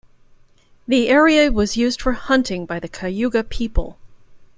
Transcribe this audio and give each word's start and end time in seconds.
The 0.87 1.09
area 1.09 1.51
was 1.51 1.77
used 1.77 2.01
for 2.01 2.13
hunting 2.13 2.65
by 2.65 2.79
the 2.79 2.89
Cayuga 2.89 3.43
people. 3.43 3.99